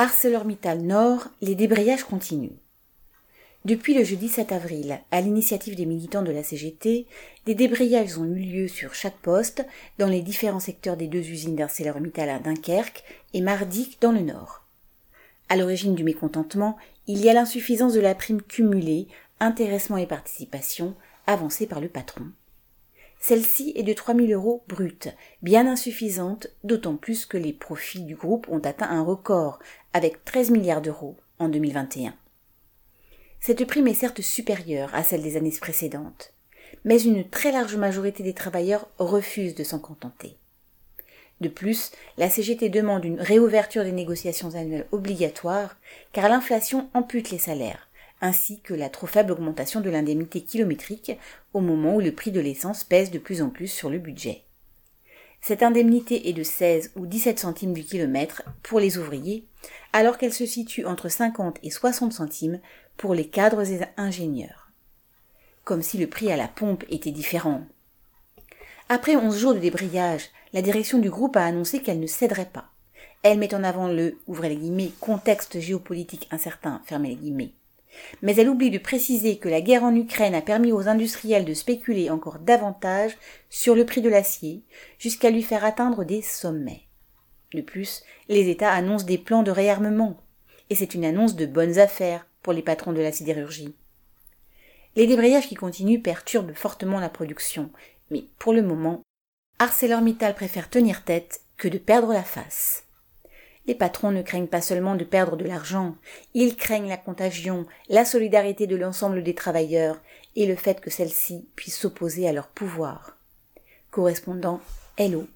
ArcelorMittal 0.00 0.82
Nord, 0.82 1.26
les 1.40 1.56
débrayages 1.56 2.04
continuent. 2.04 2.60
Depuis 3.64 3.94
le 3.94 4.04
jeudi 4.04 4.28
7 4.28 4.52
avril, 4.52 5.00
à 5.10 5.20
l'initiative 5.20 5.74
des 5.74 5.86
militants 5.86 6.22
de 6.22 6.30
la 6.30 6.44
CGT, 6.44 7.08
des 7.46 7.54
débrayages 7.56 8.16
ont 8.16 8.24
eu 8.24 8.38
lieu 8.38 8.68
sur 8.68 8.94
chaque 8.94 9.16
poste 9.16 9.66
dans 9.98 10.06
les 10.06 10.22
différents 10.22 10.60
secteurs 10.60 10.96
des 10.96 11.08
deux 11.08 11.28
usines 11.28 11.56
d'ArcelorMittal 11.56 12.30
à 12.30 12.38
Dunkerque 12.38 13.02
et 13.34 13.40
Mardic 13.40 14.00
dans 14.00 14.12
le 14.12 14.20
Nord. 14.20 14.62
À 15.48 15.56
l'origine 15.56 15.96
du 15.96 16.04
mécontentement, 16.04 16.76
il 17.08 17.18
y 17.18 17.28
a 17.28 17.32
l'insuffisance 17.32 17.94
de 17.94 18.00
la 18.00 18.14
prime 18.14 18.40
cumulée, 18.40 19.08
intéressement 19.40 19.96
et 19.96 20.06
participation, 20.06 20.94
avancée 21.26 21.66
par 21.66 21.80
le 21.80 21.88
patron. 21.88 22.26
Celle-ci 23.20 23.72
est 23.74 23.82
de 23.82 23.92
3 23.92 24.14
000 24.14 24.28
euros 24.28 24.62
brut, 24.68 25.08
bien 25.42 25.66
insuffisante, 25.66 26.48
d'autant 26.64 26.96
plus 26.96 27.26
que 27.26 27.36
les 27.36 27.52
profits 27.52 28.02
du 28.02 28.14
groupe 28.14 28.46
ont 28.48 28.60
atteint 28.60 28.88
un 28.88 29.02
record, 29.02 29.58
avec 29.92 30.24
13 30.24 30.50
milliards 30.50 30.82
d'euros 30.82 31.16
en 31.38 31.48
2021. 31.48 32.14
Cette 33.40 33.64
prime 33.66 33.88
est 33.88 33.94
certes 33.94 34.20
supérieure 34.20 34.94
à 34.94 35.02
celle 35.02 35.22
des 35.22 35.36
années 35.36 35.54
précédentes, 35.60 36.32
mais 36.84 37.00
une 37.02 37.28
très 37.28 37.52
large 37.52 37.76
majorité 37.76 38.22
des 38.22 38.34
travailleurs 38.34 38.88
refusent 38.98 39.54
de 39.54 39.64
s'en 39.64 39.78
contenter. 39.78 40.36
De 41.40 41.48
plus, 41.48 41.92
la 42.16 42.28
CGT 42.28 42.68
demande 42.68 43.04
une 43.04 43.20
réouverture 43.20 43.84
des 43.84 43.92
négociations 43.92 44.54
annuelles 44.54 44.88
obligatoires, 44.90 45.76
car 46.12 46.28
l'inflation 46.28 46.88
ampute 46.94 47.30
les 47.30 47.38
salaires, 47.38 47.87
ainsi 48.20 48.60
que 48.60 48.74
la 48.74 48.88
trop 48.88 49.06
faible 49.06 49.32
augmentation 49.32 49.80
de 49.80 49.90
l'indemnité 49.90 50.40
kilométrique 50.40 51.12
au 51.54 51.60
moment 51.60 51.96
où 51.96 52.00
le 52.00 52.12
prix 52.12 52.32
de 52.32 52.40
l'essence 52.40 52.84
pèse 52.84 53.10
de 53.10 53.18
plus 53.18 53.42
en 53.42 53.50
plus 53.50 53.68
sur 53.68 53.90
le 53.90 53.98
budget. 53.98 54.44
Cette 55.40 55.62
indemnité 55.62 56.28
est 56.28 56.32
de 56.32 56.42
16 56.42 56.92
ou 56.96 57.06
17 57.06 57.38
centimes 57.38 57.72
du 57.72 57.84
kilomètre 57.84 58.42
pour 58.62 58.80
les 58.80 58.98
ouvriers, 58.98 59.44
alors 59.92 60.18
qu'elle 60.18 60.32
se 60.32 60.46
situe 60.46 60.84
entre 60.84 61.08
50 61.08 61.58
et 61.62 61.70
60 61.70 62.12
centimes 62.12 62.60
pour 62.96 63.14
les 63.14 63.28
cadres 63.28 63.70
et 63.70 63.80
ingénieurs. 63.96 64.70
Comme 65.64 65.82
si 65.82 65.96
le 65.96 66.08
prix 66.08 66.32
à 66.32 66.36
la 66.36 66.48
pompe 66.48 66.84
était 66.90 67.12
différent. 67.12 67.62
Après 68.88 69.16
11 69.16 69.38
jours 69.38 69.54
de 69.54 69.58
débrayage, 69.58 70.30
la 70.52 70.62
direction 70.62 70.98
du 70.98 71.10
groupe 71.10 71.36
a 71.36 71.44
annoncé 71.44 71.80
qu'elle 71.80 72.00
ne 72.00 72.06
céderait 72.06 72.50
pas. 72.52 72.70
Elle 73.22 73.38
met 73.38 73.54
en 73.54 73.64
avant 73.64 73.88
le, 73.88 74.18
ouvrez 74.26 74.48
les 74.48 74.56
guillemets, 74.56 74.92
contexte 75.00 75.60
géopolitique 75.60 76.28
incertain, 76.30 76.80
fermez 76.86 77.10
les 77.10 77.16
guillemets, 77.16 77.52
mais 78.22 78.36
elle 78.36 78.48
oublie 78.48 78.70
de 78.70 78.78
préciser 78.78 79.38
que 79.38 79.48
la 79.48 79.60
guerre 79.60 79.84
en 79.84 79.94
Ukraine 79.94 80.34
a 80.34 80.42
permis 80.42 80.72
aux 80.72 80.88
industriels 80.88 81.44
de 81.44 81.54
spéculer 81.54 82.10
encore 82.10 82.38
davantage 82.38 83.16
sur 83.50 83.74
le 83.74 83.86
prix 83.86 84.00
de 84.00 84.08
l'acier, 84.08 84.62
jusqu'à 84.98 85.30
lui 85.30 85.42
faire 85.42 85.64
atteindre 85.64 86.04
des 86.04 86.22
sommets. 86.22 86.82
De 87.54 87.62
plus, 87.62 88.02
les 88.28 88.48
États 88.50 88.72
annoncent 88.72 89.06
des 89.06 89.18
plans 89.18 89.42
de 89.42 89.50
réarmement, 89.50 90.20
et 90.70 90.74
c'est 90.74 90.94
une 90.94 91.04
annonce 91.04 91.36
de 91.36 91.46
bonnes 91.46 91.78
affaires 91.78 92.26
pour 92.42 92.52
les 92.52 92.62
patrons 92.62 92.92
de 92.92 93.00
la 93.00 93.12
sidérurgie. 93.12 93.74
Les 94.96 95.06
débrayages 95.06 95.48
qui 95.48 95.54
continuent 95.54 96.02
perturbent 96.02 96.54
fortement 96.54 97.00
la 97.00 97.08
production, 97.08 97.70
mais 98.10 98.24
pour 98.38 98.52
le 98.52 98.62
moment, 98.62 99.02
ArcelorMittal 99.58 100.34
préfère 100.34 100.70
tenir 100.70 101.04
tête 101.04 101.40
que 101.56 101.68
de 101.68 101.78
perdre 101.78 102.12
la 102.12 102.22
face. 102.22 102.87
Les 103.68 103.74
patrons 103.74 104.10
ne 104.10 104.22
craignent 104.22 104.46
pas 104.46 104.62
seulement 104.62 104.94
de 104.96 105.04
perdre 105.04 105.36
de 105.36 105.44
l'argent, 105.44 105.94
ils 106.32 106.56
craignent 106.56 106.88
la 106.88 106.96
contagion, 106.96 107.66
la 107.90 108.06
solidarité 108.06 108.66
de 108.66 108.76
l'ensemble 108.76 109.22
des 109.22 109.34
travailleurs 109.34 110.00
et 110.36 110.46
le 110.46 110.56
fait 110.56 110.80
que 110.80 110.88
celle-ci 110.88 111.46
puisse 111.54 111.78
s'opposer 111.78 112.26
à 112.26 112.32
leur 112.32 112.48
pouvoir. 112.48 113.18
Correspondant 113.90 114.60
Hello 114.96 115.26